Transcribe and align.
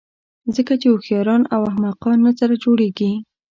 ځکه 0.55 0.73
چې 0.81 0.87
هوښیاران 0.91 1.43
او 1.55 1.61
احمقان 1.71 2.17
نه 2.27 2.31
سره 2.39 2.53
جوړېږي. 2.63 3.11